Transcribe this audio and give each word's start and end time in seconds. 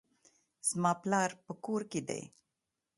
زما 0.69 0.91
پلار 1.01 1.29
په 1.45 1.53
کور 1.63 1.81
کښي 1.91 2.01
دئ. 2.07 2.23